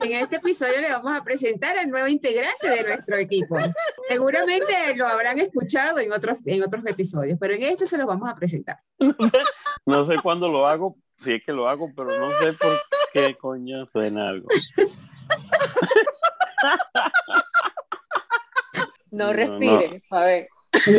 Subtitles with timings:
[0.00, 3.56] En este episodio le vamos a presentar al nuevo integrante de nuestro equipo.
[4.08, 8.30] Seguramente lo habrán escuchado en otros, en otros episodios, pero en este se lo vamos
[8.30, 8.78] a presentar.
[9.84, 12.70] No sé cuándo lo hago, si es que lo hago, pero no sé por
[13.12, 14.48] qué coño suena algo.
[19.10, 20.48] No respire, a ver.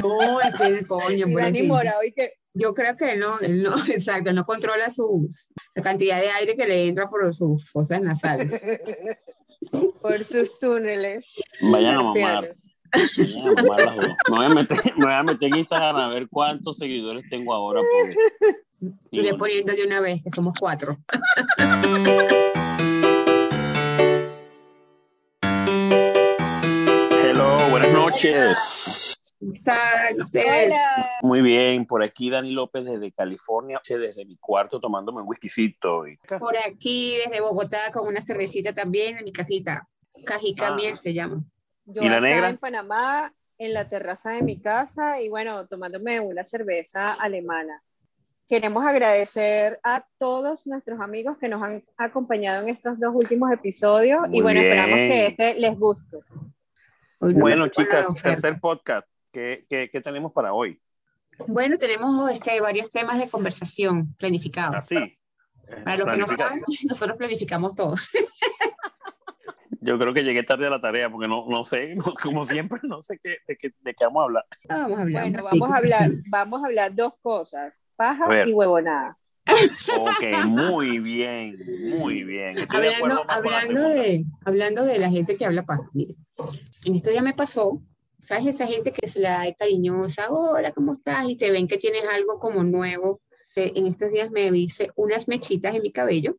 [0.01, 1.67] No, es que coño, por Dani así.
[1.67, 5.83] Morado, y que Yo creo que él no, él no, exacto, no controla sus, la
[5.83, 8.61] cantidad de aire que le entra por sus fosas nasales.
[10.01, 11.35] por sus túneles.
[11.61, 12.55] Vayan a mamar.
[12.91, 13.27] carpianos.
[13.27, 14.07] vayan a mamar las dos.
[14.29, 17.53] Me voy a meter, me voy a meter en Instagram a ver cuántos seguidores tengo
[17.53, 17.81] ahora.
[17.81, 18.59] Porque...
[19.11, 20.97] Iré poniendo de una vez que somos cuatro.
[27.11, 29.08] Hello, buenas noches.
[29.39, 30.67] ¿Cómo están ustedes?
[30.67, 31.09] Hola.
[31.21, 36.07] Muy bien, por aquí Dani López desde California, desde mi cuarto tomándome un whiskycito.
[36.07, 36.17] Y...
[36.17, 39.87] Por aquí, desde Bogotá, con una cervecita también en mi casita.
[40.25, 40.75] Cajica Ah.
[40.75, 41.41] Miel se llama.
[41.85, 42.49] Yo ¿Y la acá negra?
[42.49, 47.81] en Panamá, en la terraza de mi casa, y bueno, tomándome una cerveza alemana.
[48.49, 54.21] Queremos agradecer a todos nuestros amigos que nos han acompañado en estos dos últimos episodios
[54.27, 55.09] y Muy bueno, esperamos bien.
[55.09, 56.17] que este les guste.
[57.19, 59.07] Hoy no Bueno, chicas, tercer podcast.
[59.31, 60.81] ¿Qué, qué, qué tenemos para hoy?
[61.47, 64.75] Bueno, tenemos este, varios temas de conversación planificados.
[64.75, 64.97] Así.
[65.83, 67.95] Para los que no saben, nosotros planificamos todo.
[69.81, 73.01] Yo creo que llegué tarde a la tarea porque no, no sé, como siempre, no
[73.01, 74.45] sé qué, de, qué, de qué vamos a hablar.
[74.67, 75.23] Ah, Vamos a hablar.
[75.23, 79.17] Bueno, vamos a hablar, vamos a hablar dos cosas, paja y huevonada.
[79.97, 81.57] Ok, muy bien,
[81.97, 82.57] muy bien.
[82.57, 86.15] Estoy de acuerdo Hablando, hablando, de, hablando de la gente que habla paja, mire,
[86.85, 87.81] en estos días me pasó,
[88.19, 88.47] ¿sabes?
[88.47, 91.27] Esa gente que se la da cariñosa, hola, ¿cómo estás?
[91.29, 93.21] Y te ven que tienes algo como nuevo.
[93.55, 96.37] Eh, En estos días me hice unas mechitas en mi cabello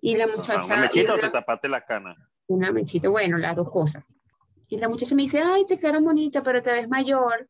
[0.00, 0.66] y la Ajá, muchacha...
[0.74, 2.14] ¿Una mechita y o te tapaste la cana?
[2.46, 4.04] una mechita, bueno, las dos cosas.
[4.68, 7.46] Y la muchacha me dice, ay, te quedaron bonita, pero te ves mayor.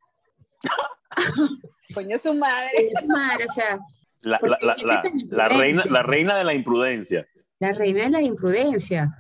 [1.95, 2.91] Coño su madre.
[2.93, 3.79] Es madre, o sea,
[4.23, 7.27] La, la, la, la, la reina, la reina de la imprudencia.
[7.61, 9.17] la reina de la imprudencia.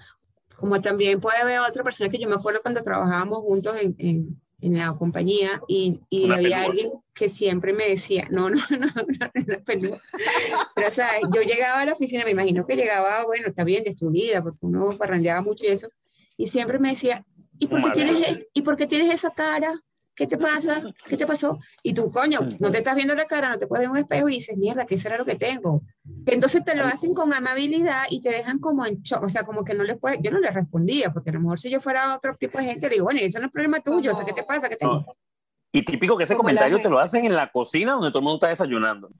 [0.59, 4.41] Como también puede haber otra persona que yo me acuerdo cuando trabajábamos juntos en, en,
[4.61, 6.65] en la compañía y, y había pelúa.
[6.65, 9.99] alguien que siempre me decía, no, no, no, no, no, pelúa.
[10.75, 14.43] Pero, sea, yo llegaba a la oficina, me imagino que llegaba, bueno, está bien destruida,
[14.43, 15.89] porque uno parrandeaba mucho y eso,
[16.37, 17.25] y siempre me decía,
[17.61, 18.05] ¿y por qué Madre.
[18.05, 19.81] tienes, e- ¿y por qué tienes esa cara?
[20.19, 20.83] ¿Qué te pasa?
[21.09, 21.61] ¿Qué te pasó?
[21.85, 24.29] Y tú, coño, no te estás viendo la cara, no te puedes ver un espejo
[24.29, 25.83] y dices, mierda, ¿qué será lo que tengo?
[26.27, 29.45] Que entonces te lo hacen con amabilidad y te dejan como en shock, o sea,
[29.45, 31.81] como que no les puede, yo no les respondía, porque a lo mejor si yo
[31.81, 34.27] fuera otro tipo de gente, le digo, bueno, eso no es problema tuyo, o sea,
[34.27, 34.69] ¿qué te pasa?
[34.69, 34.95] ¿Qué tengo?
[34.95, 35.07] No.
[35.71, 38.25] Y típico que ese Como comentario te lo hacen en la cocina donde todo el
[38.25, 39.11] mundo está desayunando.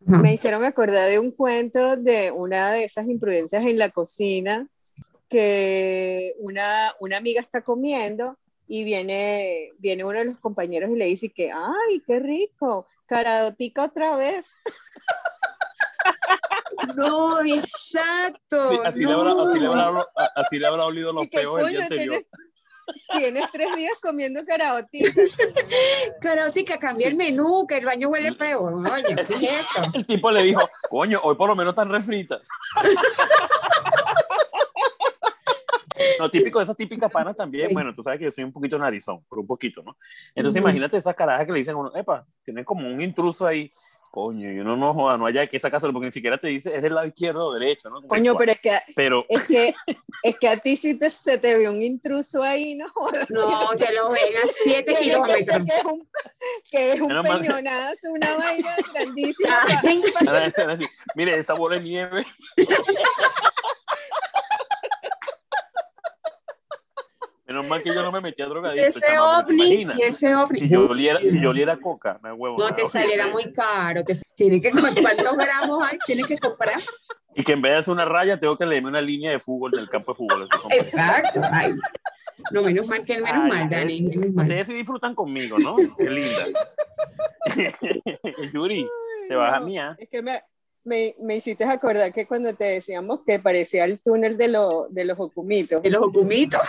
[0.00, 4.66] Me hicieron acordar de un cuento de una de esas imprudencias en la cocina
[5.28, 8.36] que una, una amiga está comiendo
[8.68, 13.84] y viene, viene uno de los compañeros y le dice que, ay, qué rico, caradotica
[13.84, 14.60] otra vez.
[16.94, 18.68] No, exacto.
[18.70, 20.06] Sí, así, le habrá, así, le habrá,
[20.36, 22.08] así le habrá olido los peos el día anterior.
[22.08, 22.28] tienes,
[23.12, 25.10] tienes tres días comiendo caradotica.
[26.20, 28.64] Carótica, cambia el menú, que el baño huele feo.
[28.64, 29.82] Oye, ¿qué es eso?
[29.92, 32.48] El tipo le dijo, coño, hoy por lo menos están refritas.
[36.18, 37.72] No, típico de esas típicas panas también.
[37.72, 39.96] Bueno, tú sabes que yo soy un poquito narizón, pero un poquito, ¿no?
[40.34, 40.68] Entonces Ujú.
[40.68, 43.72] imagínate esas carajas que le dicen a uno, epa, tienes como un intruso ahí.
[44.10, 46.80] Coño, y uno no joda, no haya que sacárselo porque ni siquiera te dice es
[46.80, 48.00] del lado izquierdo o derecho, ¿no?
[48.06, 49.74] Coño, pero es que, pero es que,
[50.22, 52.86] es que a ti sí te, se te ve un intruso ahí, ¿no?
[53.28, 55.60] No, te lo ven a 7 Tiene que kilómetros.
[55.66, 56.08] que es un,
[56.70, 59.66] que es un mal- peñonazo, una vaina grandísima.
[61.14, 62.24] Mire, esa bola de nieve.
[67.48, 68.86] Menos mal que yo no me metí a drogadito.
[68.86, 70.60] ese chama, ¿te ovni, y ese ovni.
[70.60, 72.58] Si yo oliera, si yo oliera coca, me huevo.
[72.58, 74.04] No te saliera muy caro.
[74.04, 75.98] Te, tiene que, ¿Cuántos gramos hay?
[76.06, 76.78] Tienes que comprar.
[77.34, 79.72] Y que en vez de hacer una raya, tengo que leerme una línea de fútbol
[79.74, 80.42] en el campo de fútbol.
[80.42, 81.40] así como- Exacto.
[81.50, 81.74] Ay.
[82.52, 84.04] No, menos mal que menos Ay, mal, Dani.
[84.04, 84.44] ustedes- Menos mal.
[84.46, 85.76] Ustedes sí disfrutan conmigo, ¿no?
[85.96, 86.46] Qué linda.
[88.52, 88.86] Yuri,
[89.28, 89.96] te vas a mía.
[89.98, 90.42] Es que me,
[90.84, 95.04] me, me hiciste acordar que cuando te decíamos que parecía el túnel de, lo- de
[95.04, 95.82] los ocumitos.
[95.82, 96.60] De los ocumitos.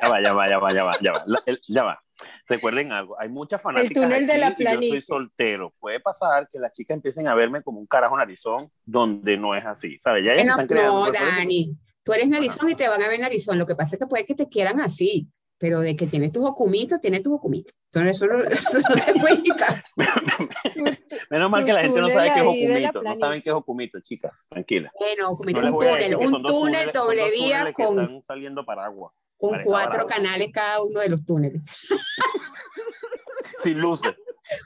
[0.00, 1.24] Ya va, ya va, ya va, ya va, ya va.
[1.26, 2.02] La- el- ya va.
[2.48, 5.00] Recuerden algo, hay muchas fanáticas túnel de aquí la y yo estoy planicie.
[5.02, 5.72] soltero.
[5.78, 9.64] Puede pasar que las chicas empiecen a verme como un carajo narizón donde no es
[9.66, 10.24] así, ¿sabes?
[10.24, 11.04] Ya ellas se No, están creando.
[11.06, 11.74] no, Dani.
[12.02, 13.58] Tú eres narizón y te van a ver narizón.
[13.58, 15.28] Lo que pasa es que puede que te quieran así.
[15.58, 17.74] Pero de que tienes tus ocumitos, tienes tus ocumitos.
[17.92, 19.82] Entonces eso no, eso no se puede quitar.
[21.30, 23.02] Menos mal que la gente no sabe qué es Ocumito.
[23.02, 24.46] No saben qué es Ocumito, chicas.
[24.48, 24.92] Tranquila.
[24.98, 29.12] Bueno, ocumito No un túnel, un túnel doble vía con, están saliendo para agua.
[29.36, 31.62] con Para cuatro canales cada uno de los túneles.
[33.58, 34.14] Sin luces.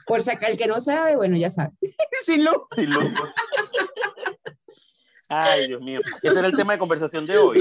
[0.05, 1.71] Por sacar el que no sabe, bueno, ya sabe.
[2.21, 2.55] Sin luz.
[2.75, 3.19] Sin luces.
[5.41, 5.99] Ay, Dios mío.
[6.21, 7.59] Ese era el tema de conversación de hoy.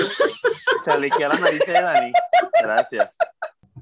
[0.84, 2.12] Chalequear la nariz de Dani.
[2.62, 3.16] Gracias.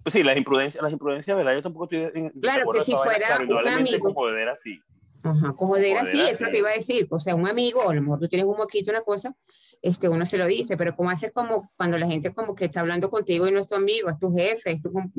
[0.02, 1.54] Pues sí, las imprudencias, las imprudencias, ¿verdad?
[1.54, 3.04] Yo tampoco estoy en Claro, que si vaina.
[3.04, 4.04] fuera Claro, un indudablemente amigo.
[4.04, 4.81] con joder así.
[5.22, 6.52] Ajá, como de era así, eso es lo así.
[6.52, 7.06] que iba a decir.
[7.10, 9.34] O sea, un amigo, a lo mejor tú tienes un moquito, una cosa,
[9.82, 12.81] este, uno se lo dice, pero como haces como cuando la gente como que está
[12.81, 15.12] hablando contigo y no es tu amigo, es tu jefe, es tu com-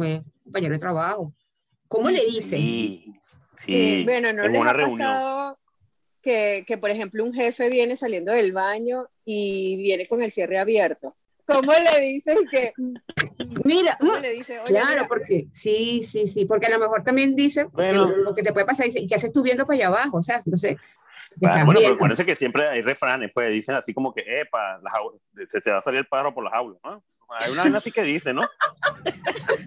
[0.44, 1.34] compañero de trabajo.
[1.88, 2.50] ¿Cómo le dices?
[2.60, 3.14] Sí.
[3.58, 3.68] Sí.
[3.68, 4.98] Sí, bueno, no en les una ha reunión.
[4.98, 5.60] pasado
[6.22, 10.60] que, que, por ejemplo, un jefe viene saliendo del baño y viene con el cierre
[10.60, 11.16] abierto.
[11.46, 12.74] ¿Cómo le dices que?
[13.66, 14.60] Mira, ¿Cómo mm, le dices?
[14.64, 18.08] Oye, claro, mira, porque sí, sí, sí, porque a lo mejor también dice, Bueno.
[18.08, 20.18] lo, lo que te puede pasar, dice, ¿y qué haces tú viendo para allá abajo?
[20.18, 20.78] O sea, entonces,
[21.40, 24.80] te Ah, bueno, pero acuérdense que siempre hay refranes, pues dicen así como que, epa,
[24.84, 25.18] la jaula-
[25.48, 27.04] se, se va a salir el pájaro por la jaula, ¿no?
[27.30, 28.42] Hay una vaina así que dice, ¿no?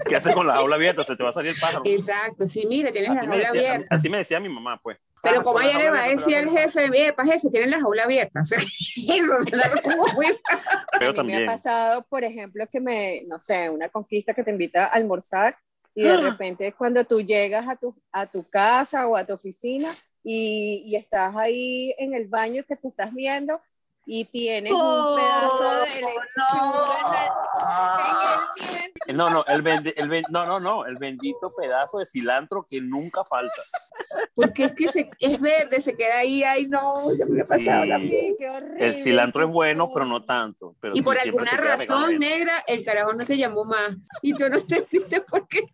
[0.09, 1.03] ¿Qué haces con la jaula abierta?
[1.03, 1.83] Se te va a salir el pájaro.
[1.87, 3.95] Exacto, sí, mira, tienes Así la jaula decía, abierta.
[3.95, 4.99] así me decía mi mamá, pues.
[5.25, 7.71] Pero como ella le va a decir al va a salir el jefe, jefe, tienen
[7.71, 8.41] la jaula abierta.
[8.43, 10.81] O sea, eso como muy pájaro.
[10.93, 11.49] a Pero mí me también.
[11.49, 15.57] ha pasado, por ejemplo, que me, no sé, una conquista que te invita a almorzar
[15.95, 16.17] y de Ah.
[16.19, 20.83] repente es cuando tú llegas a tu, a tu casa o a tu oficina y,
[20.87, 23.61] y estás ahí en el baño que te estás viendo
[24.07, 29.17] y tienes un pedazo de lechuga en, la- en el.
[29.17, 32.81] No, no, el bendi- el ben- no, no, no, el bendito pedazo de cilantro que
[32.81, 33.63] nunca falta.
[34.35, 37.85] Porque es que se, es verde, se queda ahí, ay no, ya me ha pasado
[38.01, 38.37] Sí.
[38.39, 38.87] qué horrible.
[38.87, 40.75] El cilantro es bueno, pero no tanto.
[40.81, 43.91] Pero Y sí, por alguna razón negra, el carajo no te llamó más.
[44.23, 45.65] Y tú no te viste por qué.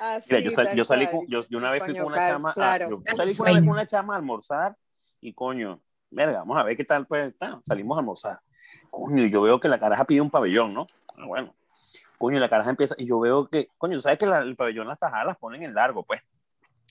[0.00, 2.50] Así, Mira, yo, sal- yo salí con, yo, yo una vez fui con una chama,
[2.50, 2.88] a- claro.
[2.90, 3.60] yo Al salí con una, vez sueño.
[3.60, 4.76] con una chama a almorzar
[5.20, 8.40] y coño, verga, vamos a ver qué tal, pues, ta, salimos a almorzar.
[8.90, 10.86] Coño, yo veo que la caraja pide un pabellón, ¿no?
[11.16, 11.54] Ah, bueno,
[12.18, 14.88] coño, la caraja empieza, y yo veo que, coño, tú sabes que la- el pabellón,
[14.88, 16.20] las tajadas las ponen en largo, pues.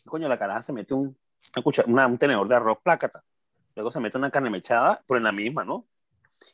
[0.06, 1.18] Coño, la caraja se mete un,
[1.88, 3.24] una un tenedor de arroz plácata,
[3.76, 5.86] luego se mete una carne mechada, pero en la misma, ¿no?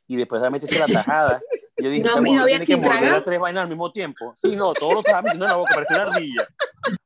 [0.08, 1.42] Y después se mete la tajada.
[1.78, 3.70] Yo dije, No, esta y no mujer había tiene que morder las tres vainas al
[3.70, 4.34] mismo tiempo.
[4.36, 6.48] Sí, no, todo lo estaba metiendo en la boca, parecía una ardilla.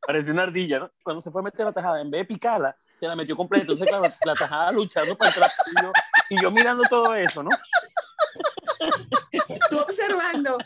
[0.05, 0.91] Parecía una ardilla, ¿no?
[1.03, 3.63] Cuando se fue a meter la tajada, en vez de picarla, se la metió completa.
[3.63, 5.49] Entonces, claro, la tajada luchando para entrar.
[5.49, 5.91] Y yo,
[6.29, 7.49] y yo mirando todo eso, ¿no?
[9.69, 10.57] Tú observando.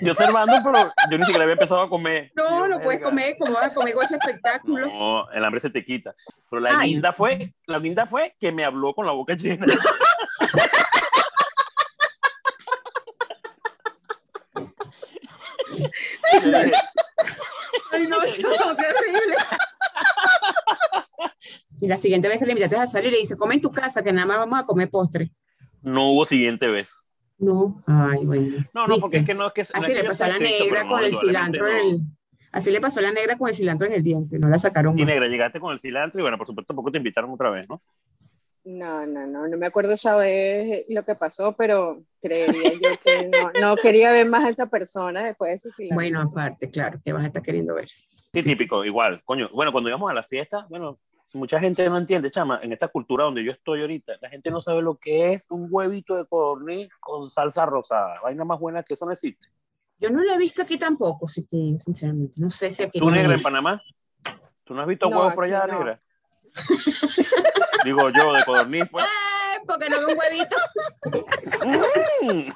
[0.00, 2.30] Yo observando, pero yo ni siquiera había empezado a comer.
[2.34, 4.86] No, Yo, no puedes comer, ¿cómo vas a comer con ese espectáculo?
[4.86, 6.14] No, el hambre se te quita.
[6.48, 6.92] Pero la Ay.
[6.92, 9.66] linda fue, la linda fue que me habló con la boca llena.
[17.98, 19.36] Yo dije, Ay, no, no, qué horrible.
[21.80, 24.02] Y la siguiente vez que le invitaste a salir, le dice, come en tu casa,
[24.02, 25.30] que nada más vamos a comer postre.
[25.82, 27.08] no hubo siguiente vez.
[27.38, 28.66] No, ay, bueno.
[28.74, 29.62] No, no, porque es que no es que.
[29.62, 32.00] no Así es que le pasó a la negra con no, el cilantro en el...
[32.50, 34.98] Así le pasó a la negra con el cilantro en el diente, no la sacaron
[34.98, 35.06] Y más.
[35.06, 37.80] negra, llegaste con el cilantro y bueno, por supuesto, tampoco te invitaron otra vez, ¿no?
[38.64, 43.28] No, no, no, no me acuerdo esa vez lo que pasó, pero creería yo que
[43.28, 45.94] no, no quería ver más a esa persona después de ese silencio.
[45.94, 47.88] Bueno, aparte, claro, que vas a estar queriendo ver.
[47.88, 49.22] Sí, típico, igual.
[49.24, 50.98] Coño, bueno, cuando íbamos a la fiesta, bueno,
[51.32, 54.60] mucha gente no entiende, chama, en esta cultura donde yo estoy ahorita, la gente no
[54.60, 58.16] sabe lo que es un huevito de codorniz con salsa rosada.
[58.22, 59.48] Vaina más buena que eso no existe.
[59.98, 62.34] Yo no lo he visto aquí tampoco, si te digo sinceramente.
[62.36, 62.98] No sé si aquí.
[62.98, 63.42] ¿Tú, no negra, en.
[63.42, 63.82] Panamá?
[64.64, 65.78] ¿Tú no has visto No, huevos por allá, no.
[65.78, 66.00] negra?
[67.84, 69.04] Digo yo, de codorniz, pues.
[69.04, 70.56] Eh, porque no veo un huevito.
[72.24, 72.50] Mm.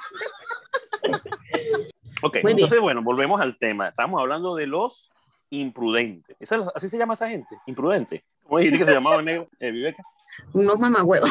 [2.23, 2.49] ok, Muy bien.
[2.59, 3.89] entonces, bueno, volvemos al tema.
[3.89, 5.11] Estamos hablando de los
[5.51, 6.37] imprudentes.
[6.41, 7.57] ¿Esa es- ¿Así se llama esa gente?
[7.67, 8.25] Imprudente.
[8.45, 9.49] ¿Cómo dijiste que se llamaba negro?
[9.61, 10.03] Eh, Viveca?
[10.53, 11.31] Unos mamagüevos.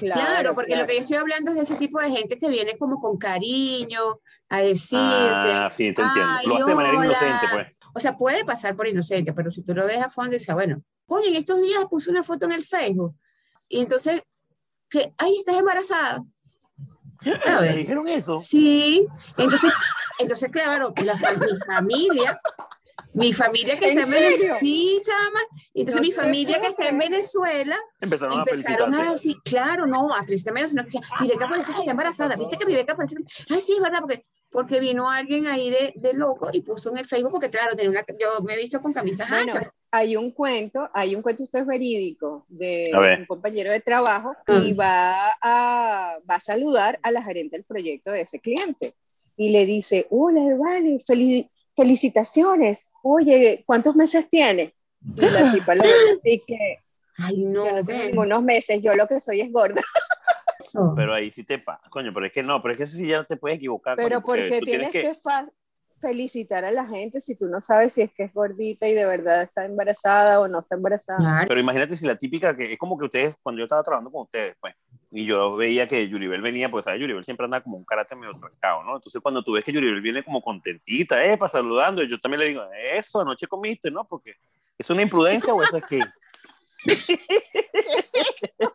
[0.00, 0.82] Claro, Claro, porque claro.
[0.84, 3.18] lo que yo estoy hablando es de ese tipo de gente que viene como con
[3.18, 4.00] cariño
[4.48, 4.96] a decirte.
[4.98, 6.30] Ah, sí, te entiendo.
[6.38, 7.04] "Ay, Lo hace de manera hola".
[7.06, 7.73] inocente, pues.
[7.94, 10.54] O sea, puede pasar por inocente, pero si tú lo ves a fondo y dices,
[10.54, 13.14] bueno, coño, en estos días puse una foto en el Facebook.
[13.68, 14.22] Y entonces,
[14.90, 16.22] que, ay, estás embarazada.
[17.24, 17.76] ¿Me ¿Sabes?
[17.76, 18.38] dijeron eso?
[18.38, 19.06] Sí.
[19.38, 19.72] Entonces,
[20.18, 22.40] entonces claro, la, mi familia,
[23.14, 25.40] mi familia que ¿En está en Venezuela, sí, chama.
[25.72, 26.98] Entonces, No mi familia que está en.
[26.98, 29.12] Venezuela Empezaron, a empezaron a felicitarte.
[29.12, 32.58] decir, claro, no, a felicitarme, sino que decía, mi beca parece que está embarazada, viste
[32.58, 33.24] que mi beca parece que,
[33.54, 36.98] ay, sí, es verdad, porque, porque vino alguien ahí de, de loco y puso en
[36.98, 39.66] el Facebook, porque claro, tenía una, yo me he visto con camisas Bueno, anchas.
[39.90, 44.32] hay un cuento, hay un cuento, esto es verídico, de un compañero de trabajo
[44.62, 48.94] y va a, va a saludar a la gerente del proyecto de ese cliente.
[49.36, 51.00] y le dice, hola, vale,
[51.74, 52.92] felicitaciones.
[53.02, 54.72] Oye, ¿cuántos meses tiene?
[55.16, 55.82] Y la tipa le
[56.22, 56.78] dice que,
[57.16, 59.80] Ay, no, yo no tengo unos meses, yo lo que soy es gorda.
[60.66, 60.92] Eso.
[60.96, 63.06] Pero ahí sí te pasa, coño, pero es que no, pero es que eso sí
[63.06, 63.96] ya te puedes equivocar.
[63.96, 65.48] Pero coño, porque porque tú tienes que, fa-
[66.00, 69.06] felicitar a la gente si tú no sabes si es que es gordita y de
[69.06, 71.18] verdad está embarazada o no está embarazada.
[71.18, 71.46] Claro.
[71.48, 74.22] Pero imagínate si la típica que es como que ustedes, cuando yo estaba trabajando con
[74.22, 74.74] ustedes, pues,
[75.10, 77.00] y yo veía que Yuribel venía, pues, ¿sabes?
[77.00, 78.96] Yuribel siempre anda como un carácter medio trancado, ¿no?
[78.96, 82.40] Entonces, cuando tú ves que Yuribel viene como contentita, eh, para saludando, y yo también
[82.40, 84.04] le digo, eso, anoche comiste, ¿no?
[84.06, 84.34] Porque
[84.76, 86.00] es una imprudencia o eso es que.
[88.42, 88.74] Eso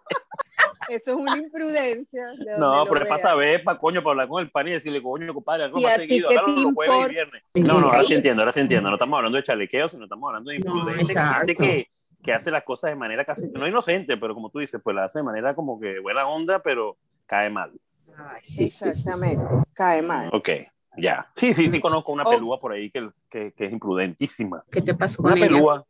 [0.90, 2.28] es una imprudencia.
[2.28, 5.02] de No, pero es para saber, para coño, para hablar con el pan y decirle,
[5.02, 7.44] coño, compadre, algo ¿Y más seguido, te los jueves y viernes.
[7.56, 8.90] No, no, ahora sí entiendo, ahora sí entiendo.
[8.90, 11.88] No estamos hablando de chalequeo, sino estamos hablando de No, imprudente, gente que,
[12.24, 15.06] que hace las cosas de manera casi, no inocente, pero como tú dices, pues la
[15.06, 17.72] hace de manera como que buena onda, pero cae mal.
[18.18, 18.64] Ay, sí.
[18.66, 19.44] Exactamente,
[19.74, 20.30] cae mal.
[20.34, 20.50] Ok,
[20.98, 21.30] ya.
[21.36, 22.30] Sí, sí, sí conozco una Oh.
[22.32, 24.64] pelúa por ahí que, que, que es imprudentísima.
[24.70, 25.48] ¿Qué te pasó Una con ella?
[25.48, 25.86] pelúa.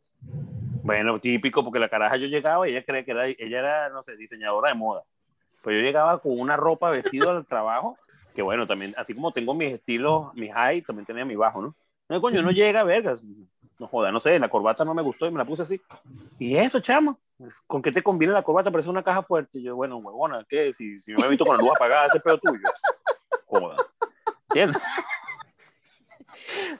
[0.82, 4.02] Bueno, típico, porque la caraja yo llegaba y ella cree que era, ella era, no
[4.02, 5.02] sé, diseñadora de moda.
[5.62, 7.98] Pues yo llegaba con una ropa vestido al trabajo,
[8.34, 11.74] que bueno, también, así como tengo mis estilos, mis high, también tenía mi bajo, ¿no?
[12.08, 13.22] No, coño, no llega, vergas.
[13.78, 15.80] No joda, no sé, la corbata no me gustó y me la puse así.
[16.38, 17.18] Y eso, chamo,
[17.66, 18.70] ¿con qué te conviene la corbata?
[18.70, 19.58] Parece una caja fuerte.
[19.58, 20.72] Y yo, bueno, huevona, ¿qué?
[20.72, 22.68] Si, si me he visto con la luz apagada, ese pedo tuyo.
[23.46, 23.76] Joda.
[24.48, 24.82] ¿Entiendes?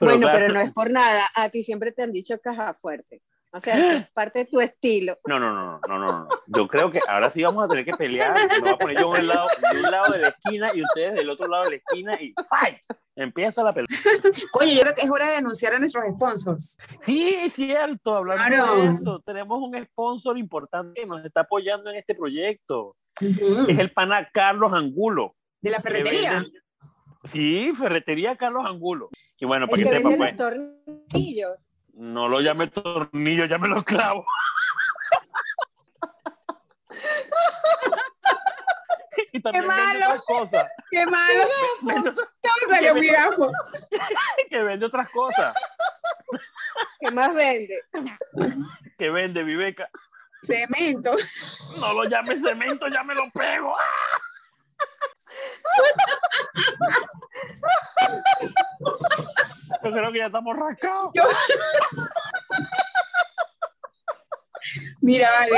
[0.00, 1.23] bueno, claro, pero no es por nada.
[1.37, 3.23] A ti siempre te han dicho caja fuerte.
[3.52, 5.19] O sea, eso es parte de tu estilo.
[5.26, 6.28] No, no, no, no, no, no.
[6.47, 8.33] Yo creo que ahora sí vamos a tener que pelear.
[8.52, 10.83] Me voy a poner yo de un lado, de un lado de la esquina y
[10.85, 12.78] ustedes del otro lado de la esquina y ¡fight!
[13.16, 13.88] Empieza la pelea.
[14.61, 16.78] Oye, yo creo que es hora de anunciar a nuestros sponsors.
[17.00, 18.76] Sí, es cierto, hablando Claro.
[18.76, 22.97] de eso, tenemos un sponsor importante que nos está apoyando en este proyecto.
[23.21, 25.35] Es el pana Carlos Angulo.
[25.61, 26.45] De la ferretería.
[27.25, 29.11] Sí, ferretería Carlos Angulo.
[29.38, 30.38] Y bueno, El para que que sepan, pues, los
[31.09, 31.70] tornillos.
[31.94, 34.25] No lo llame tornillo, llámelo clavo.
[39.32, 40.06] y también vende malo!
[40.06, 40.70] otras cosas.
[40.90, 41.44] ¡Qué malo!
[41.82, 43.50] Vende No salió mi gafo.
[44.50, 45.54] que vende otras cosas.
[47.00, 47.82] ¿Qué más vende?
[48.99, 49.90] Que vende Viveca.
[50.42, 51.14] Cemento.
[51.80, 53.75] No lo llame cemento, ya me lo pego.
[59.82, 61.12] Yo creo que ya estamos rascados.
[65.00, 65.52] Mira, vale.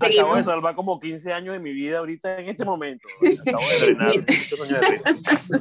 [0.00, 3.06] Acabo de salvar como 15 años de mi vida ahorita en este momento.
[3.46, 4.98] Acabo de drenar Mira.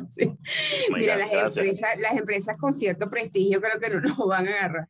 [0.07, 0.25] Sí.
[0.89, 4.51] Oh God, las empresas, las empresas con cierto prestigio creo que no nos van a
[4.51, 4.87] agarrar.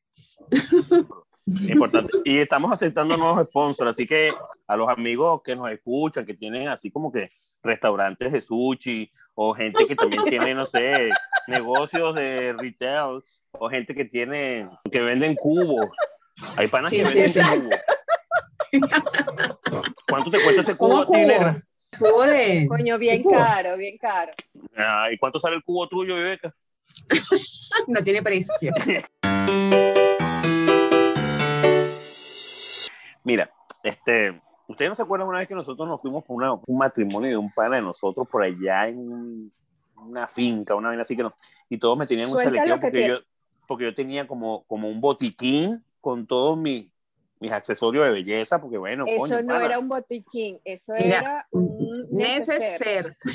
[1.68, 2.18] Importante.
[2.26, 4.32] Y estamos aceptando nuevos sponsors, así que
[4.68, 7.32] a los amigos que nos escuchan, que tienen así como que
[7.64, 11.10] restaurantes de sushi, o gente que también tiene, no sé,
[11.48, 15.88] negocios de retail, o gente que tiene, que venden cubos.
[16.56, 17.70] Hay panas Sí, que sí, venden
[18.72, 18.80] sí.
[18.80, 19.88] cubos.
[20.08, 22.26] ¿Cuánto te cuesta ese cubo ¿Cómo a ti, cubo?
[22.26, 22.68] negra?
[22.68, 23.34] Coño, bien cubo?
[23.38, 24.32] caro, bien caro.
[24.78, 26.54] Ah, ¿Y cuánto sale el cubo tuyo, Viveca?
[27.88, 28.72] No tiene precio.
[33.30, 33.48] Mira,
[33.84, 37.30] este, ustedes no se acuerdan una vez que nosotros nos fuimos por una- un matrimonio
[37.30, 39.54] de un pana de nosotros por allá en un-
[39.98, 41.36] una finca, una vaina así que nos,
[41.70, 43.20] y todos me tenían un Suelta chalequeo que porque yo,
[43.68, 46.88] porque yo tenía como, como un botiquín con todos mis,
[47.40, 49.66] mis accesorios de belleza, porque bueno, Eso coño, no pana.
[49.66, 53.16] era un botiquín, eso Mira, era un neceser.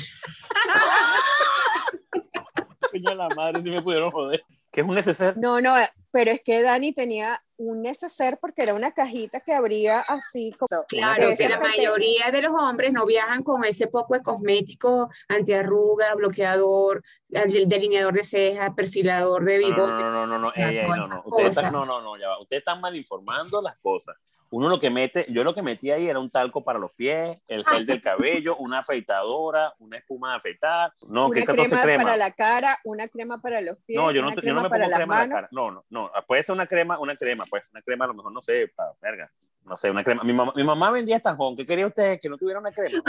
[3.15, 4.43] La madre, si me pudieron joder.
[4.71, 5.37] ¿Qué es un neceser?
[5.37, 5.73] No, no,
[6.11, 10.83] pero es que Dani tenía un neceser porque era una cajita que abría así como
[10.87, 16.13] Claro, que la mayoría de los hombres no viajan con ese poco de cosmético, antiarruga,
[16.15, 19.91] bloqueador, el delineador de cejas, perfilador de No, bigote.
[19.93, 20.53] no, no, no, no, no, no, no.
[20.55, 21.71] Están, cosas.
[21.71, 22.41] no, no, no, ya va.
[22.41, 24.15] Ustedes están mal informando las cosas.
[24.51, 27.37] Uno lo que mete, yo lo que metí ahí era un talco para los pies,
[27.47, 30.93] el gel del cabello, una afeitadora, una espuma de afeitar.
[31.07, 32.03] No, una ¿qué 14 crema, crema?
[32.03, 34.89] para la cara, una crema para los pies, No, yo no, yo no me pongo
[34.89, 35.49] crema en la cara.
[35.51, 36.11] No, no, no.
[36.27, 38.91] Puede ser una crema, una crema, pues una crema a lo mejor, no sé, para
[39.01, 39.31] verga.
[39.65, 40.23] No sé, una crema.
[40.23, 41.55] Mi mamá, mi mamá vendía estanjón.
[41.55, 42.19] ¿Qué quería usted?
[42.21, 43.01] Que no tuviera una crema.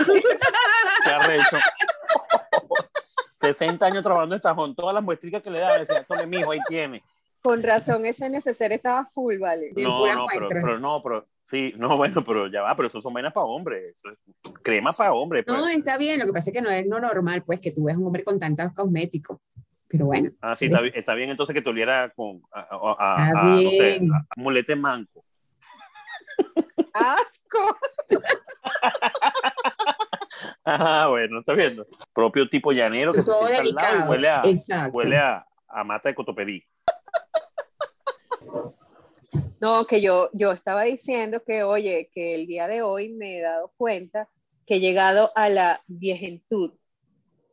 [1.04, 1.58] Qué arrecho.
[3.30, 4.74] 60 años trabajando en estanjón.
[4.74, 7.02] Todas las muestricas que le daba, decía, tome mijo, ahí tiene.
[7.46, 9.70] Con razón, ese neceser estaba full, vale.
[9.76, 13.14] No, pura no, pero, no, pero sí, no, bueno, pero ya va, pero eso son
[13.14, 13.96] vainas para hombres.
[13.96, 15.44] Eso es crema para hombres.
[15.46, 15.56] pues.
[15.56, 17.84] No, está bien, lo que pasa es que no es lo normal, pues, que tú
[17.84, 19.38] ves un hombre con tantos cosméticos.
[19.86, 22.96] Pero bueno, Ah, sí, está, bien- está bien entonces que te oliera con, a, a-
[22.98, 24.10] a- Está a, no sé, bien.
[24.12, 25.24] a mulete manco.
[26.94, 27.78] ¡Asco!
[30.64, 31.86] Ah, bueno, ¿estás viendo?
[32.12, 34.96] Propio tipo llanero que se sienta al lado y huele a, Exacto.
[34.96, 36.62] huele a, a mata de cotopedí.
[39.60, 43.42] No, que yo, yo estaba diciendo que, oye, que el día de hoy me he
[43.42, 44.28] dado cuenta
[44.66, 46.72] que he llegado a la viejentud,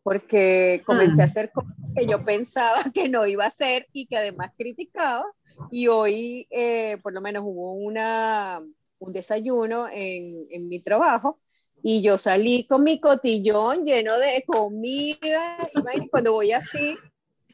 [0.04, 4.18] porque comencé a hacer cosas que yo pensaba que no iba a hacer y que
[4.18, 5.26] además criticaba,
[5.72, 8.62] y hoy eh, por lo menos hubo una,
[9.00, 11.40] un desayuno en, en mi trabajo,
[11.82, 15.58] y yo salí con mi cotillón lleno de comida,
[15.96, 16.98] y cuando voy así,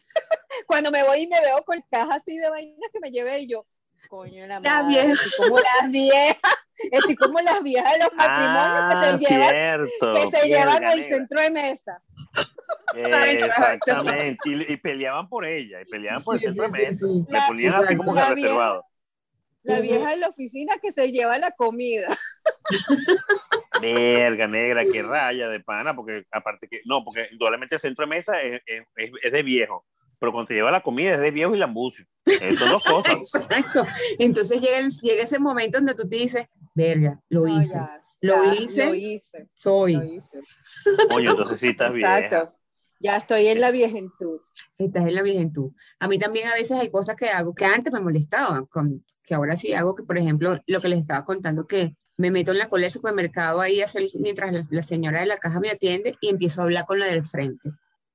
[0.68, 3.48] cuando me voy y me veo con caja así de vainas que me llevé, y
[3.48, 3.66] yo,
[4.10, 5.14] coño, la La madre, vieja.
[5.14, 6.40] estoy como las viejas,
[6.92, 10.14] estoy como las viejas de los matrimonios Ah, que se llevan, cierto.
[10.14, 11.16] que se llevan el negra.
[11.18, 12.04] centro de mesa.
[12.96, 14.50] Exactamente.
[14.50, 17.06] Y, y peleaban por ella, y peleaban por Sí, el centro sí, de mesa.
[17.08, 17.26] sí.
[17.28, 18.34] Le ponían así como que vieja.
[18.36, 18.86] reservado.
[19.64, 22.08] La vieja de la oficina que se lleva la comida.
[23.82, 28.10] Verga negra, qué raya de pana, porque aparte que, no, porque indudablemente el centro de
[28.10, 28.62] mesa es,
[28.96, 29.86] es- de viejo,
[30.20, 32.06] pero cuando te lleva la comida es de viejo y lambucio.
[32.58, 33.14] Son dos cosas.
[33.36, 33.86] Exacto.
[34.18, 38.04] Entonces llega, el- llega ese momento donde tú te dices, verga, lo No, hice, ya,
[38.22, 38.86] Lo ya, hice.
[38.88, 39.48] Lo hice.
[39.54, 39.94] soy.
[39.96, 40.40] Lo hice.
[41.10, 42.20] Coño, entonces sí estás vieja.
[42.20, 42.56] Exacto.
[43.02, 44.42] Ya estoy en la viejentud.
[44.78, 45.72] Estás en la viejentud.
[46.02, 49.34] A mí también a veces hay cosas que hago que antes me molestaban, con, que
[49.36, 52.58] ahora sí hago, que por ejemplo, lo que les estaba contando, que me meto en
[52.58, 55.70] la cola del supermercado ahí a hacer- mientras la, la señora de la caja me
[55.70, 57.72] atiende y empiezo a hablar con la del frente.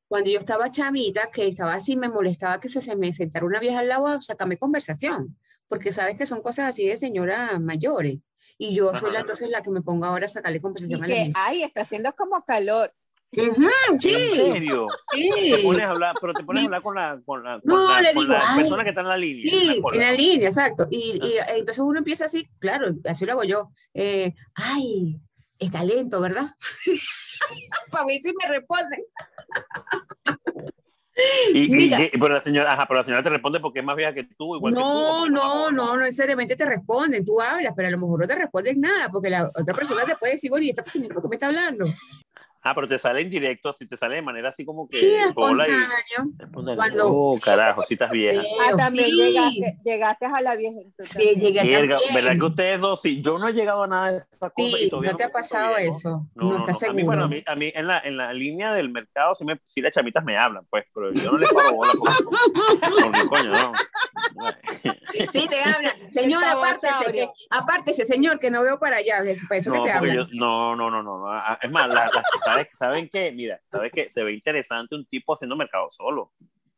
[0.09, 3.61] Cuando yo estaba chamita, que estaba así, me molestaba que se, se me sentara una
[3.61, 5.37] vieja al lado a sacarme conversación,
[5.69, 8.19] porque sabes que son cosas así de señora mayores.
[8.59, 11.07] Y yo soy la, entonces la que me pongo ahora a sacarle Y conversación a
[11.09, 11.33] la que, gente.
[11.41, 12.93] ay, está haciendo como calor.
[13.37, 14.87] ¿En sí, serio?
[15.12, 15.31] sí.
[15.50, 17.93] Te pones a hablar, pero te pones a hablar con la, con la, con No,
[17.93, 19.45] la- le con digo, la ay, persona que está en la línea.
[19.45, 20.87] en Sí, la en la línea, exacto.
[20.91, 23.71] Y, y, eh, entonces uno empieza así, claro, así lo hago yo.
[23.95, 25.19] eh, ay,
[25.59, 26.55] está lento, ¿verdad?
[27.91, 29.03] Para mí sí me responden.
[31.53, 32.03] Y, y- Mira.
[32.03, 34.25] y- pero la señora, ajá, pero la señora te responde porque es más vieja que
[34.25, 34.85] tú, igual que tú.
[34.85, 35.76] o No, no, joven.
[35.76, 39.09] no, no necesariamente te responden, tú hablas, pero a lo mejor no te responden nada,
[39.11, 41.47] porque la otra persona te puede decir, bueno, ¿y esta persona por qué me está
[41.47, 41.87] hablando?
[42.66, 45.06] Ah, pero te sale en directo, si te sale de manera así como que Sí,
[45.06, 45.77] y espontáneo.
[46.40, 46.77] espontáneo.
[46.77, 48.42] Cuando- Oh, carajo, si estás vieja.
[48.66, 49.16] Ah, también sí.
[49.16, 50.92] llegaste, llegaste a la también.
[52.14, 53.20] ¿verdad que ustedes dos sí?
[53.20, 55.90] Yo no he llegado a nada de esas cosas y no te ha pasado viejo.
[55.90, 56.88] eso, No, no, no, estás no.
[56.88, 57.05] A mí, seguro.
[57.07, 59.81] bueno, a mí, a mí en, la, en la línea del mercado sí, me, sí
[59.83, 62.14] las chamitas me hablan, pues, pero yo no les paro bola porque,
[63.03, 63.72] porque, coño, no.
[65.33, 65.92] Sí, te hablan.
[66.11, 69.18] Señor, apártese, que, apártese, señor, que no veo para allá.
[69.24, 70.16] es Para eso No, que te hablan.
[70.16, 71.29] yo, no, no, no, no.
[71.31, 73.33] Ah, Es más, la- las que ¿sabes, ¿saben qué?
[73.33, 74.09] Mira, ¿sabes qué?
[74.09, 76.33] Se ve interesante un tipo haciendo mercado solo.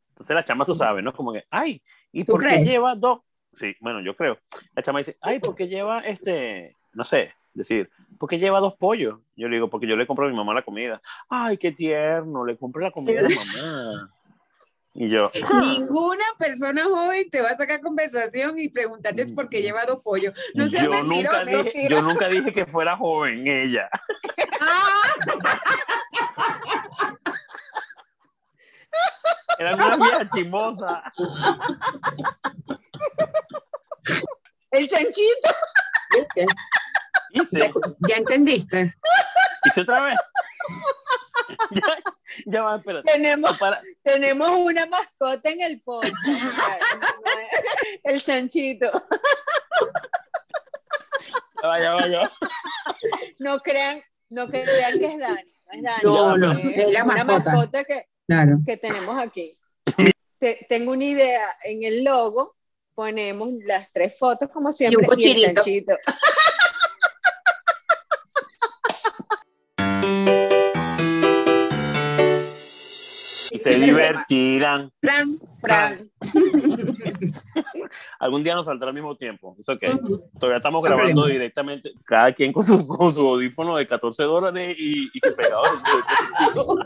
[0.09, 1.13] Entonces la chama, tú sabes, ¿no?
[1.13, 2.67] Como que, ay, ¿y ¿Tú por qué crees?
[2.67, 3.19] lleva dos?
[3.53, 4.39] Sí, bueno, yo creo.
[4.73, 8.75] La chama dice, ay, ¿por qué lleva este, no sé, decir, ¿por qué lleva dos
[8.75, 9.19] pollos?
[9.35, 11.01] Yo le digo, porque yo le compro a mi mamá la comida.
[11.29, 14.13] Ay, qué tierno, le compré la comida a mamá.
[14.99, 15.29] Y yo,
[15.61, 20.33] Ninguna persona joven te va a sacar conversación y preguntarte por qué lleva dos pollos.
[20.55, 21.71] No seas yo, nunca mentiroso.
[21.87, 23.87] yo nunca dije que fuera joven ella.
[24.59, 25.13] Ah,
[29.59, 31.03] Era una vieja chimosa.
[34.71, 35.49] El chanchito.
[36.15, 36.45] ¿viste?
[37.31, 37.69] Hice, Ya,
[38.09, 38.93] ya entendiste.
[39.65, 40.19] hice otra vez.
[41.71, 41.81] ya,
[42.45, 43.11] ya va, espérate.
[43.11, 46.13] Tenemos, Para, tenemos una mascota en el podcast.
[48.03, 48.89] el chanchito.
[51.61, 52.31] ya va, ya va, ya va.
[53.39, 55.43] No crean, no crean que es Dani.
[55.65, 55.99] No es Dani.
[56.03, 57.51] No, no, es, es la una mascota.
[57.51, 58.59] mascota que, Claro.
[58.65, 59.51] que tenemos aquí.
[60.39, 61.57] Te- tengo una idea.
[61.63, 62.55] En el logo
[62.95, 65.53] ponemos las tres fotos, como siempre, un el cochinito.
[65.53, 65.93] chanchito.
[73.73, 74.91] Se divertirán.
[75.01, 76.11] Fran, Fran.
[78.19, 79.55] Algún día nos saldrá al mismo tiempo.
[79.59, 79.83] Es ok.
[80.01, 80.23] ujú.
[80.39, 85.09] Todavía estamos grabando directamente, cada quien con su, con su audífono de 14 dólares y,
[85.13, 86.79] y pegado en su dispositivo.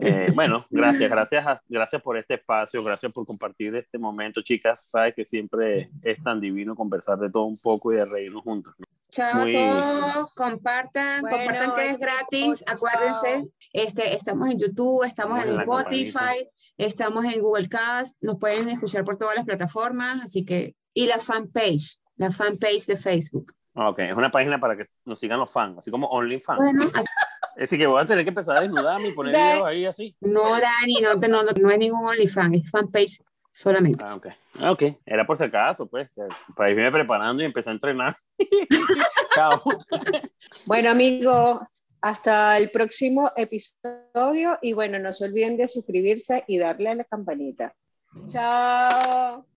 [0.00, 4.88] Eh, bueno, gracias, gracias, a- gracias por este espacio, gracias por compartir este momento, chicas.
[4.90, 8.74] Sabes que siempre es tan divino conversar de todo un poco y de reírnos juntos.
[8.78, 8.86] ¿no?
[9.10, 15.04] Chao Muy- a todos, compartan, Bueno, compartan que es gratis, acuérdense, este, estamos en YouTube,
[15.04, 16.50] estamos en Spotify, campanita.
[16.76, 21.18] estamos en Google Cast, nos pueden escuchar por todas las plataformas, así que, y la
[21.18, 23.52] fanpage, la fanpage de Facebook.
[23.74, 26.58] Ok, es una página para que nos sigan los fans, así como OnlyFans.
[26.58, 27.06] Bueno, así-
[27.58, 30.14] Así que voy a tener que empezar a desnudarme y poner videos ahí así.
[30.20, 33.18] no, Dani, no, te- no, no, no es ningún OnlyFans, es fanpage
[33.56, 34.04] solamente.
[34.04, 34.26] Ah, ok.
[34.60, 34.82] Ah, ok.
[35.06, 36.08] Era por si acaso, pues,
[36.54, 38.16] para irme preparando y empezar a entrenar.
[39.34, 39.62] Chao.
[40.66, 41.60] Bueno, amigos,
[42.02, 47.04] hasta el próximo episodio y bueno, no se olviden de suscribirse y darle a la
[47.04, 47.74] campanita.
[48.28, 49.46] Chao.